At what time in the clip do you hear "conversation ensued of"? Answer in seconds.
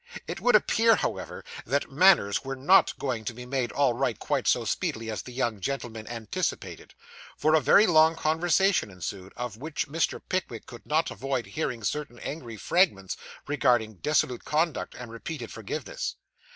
8.15-9.57